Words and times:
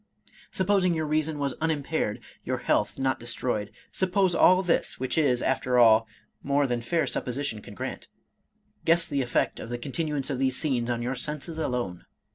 —Supposing 0.51 0.95
your 0.95 1.05
reason 1.05 1.37
was 1.37 1.53
unimpaired, 1.61 2.19
your 2.43 2.57
health 2.57 2.97
not 2.97 3.19
destroyed,— 3.19 3.71
suppose 4.01 4.33
all 4.33 4.63
this, 4.63 4.99
which 4.99 5.15
is, 5.15 5.43
after 5.43 5.77
all, 5.77 6.07
more 6.41 6.65
than 6.65 6.81
fair 6.81 7.05
supposition 7.05 7.61
can 7.61 7.75
grant, 7.75 8.07
guess 8.83 9.05
the 9.05 9.21
effect 9.21 9.59
of 9.59 9.69
the 9.69 9.77
continuance 9.77 10.31
of 10.31 10.39
these 10.39 10.57
scenes 10.57 10.89
on 10.89 11.03
your 11.03 11.13
senses 11.13 11.59
alone. 11.59 12.07